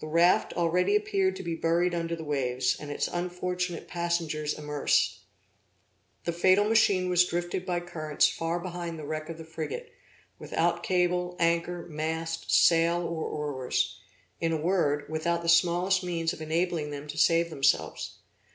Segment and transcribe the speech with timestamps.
[0.00, 5.20] The raft already appeared to be buried under the waves, and its unfortunate passengers immersed.
[6.24, 9.94] The fatal machine was drifted by currents far behind the wreck of the frigate;
[10.38, 13.98] without cable, anchor, mast, sail or oars;
[14.38, 18.16] in a word, without the smallest means of enabling them to save themselves.